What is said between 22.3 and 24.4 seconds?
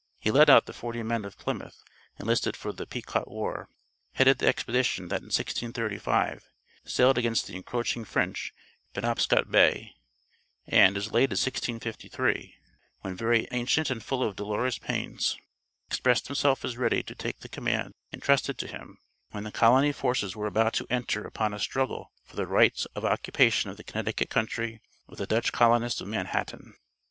the right of occupation of the Connecticut